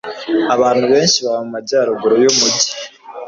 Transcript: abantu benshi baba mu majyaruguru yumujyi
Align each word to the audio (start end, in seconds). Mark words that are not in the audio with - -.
abantu 0.55 0.83
benshi 0.93 1.17
baba 1.23 1.39
mu 1.45 1.49
majyaruguru 1.55 2.13
yumujyi 2.23 2.71